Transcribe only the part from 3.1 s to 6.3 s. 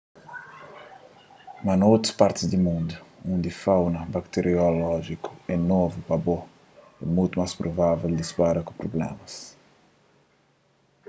undi fauna bakteriolójiku é novu pa